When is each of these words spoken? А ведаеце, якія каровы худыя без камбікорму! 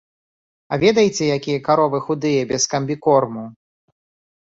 А 0.73 0.79
ведаеце, 0.83 1.23
якія 1.37 1.61
каровы 1.69 1.99
худыя 2.09 2.49
без 2.55 2.63
камбікорму! 2.75 3.49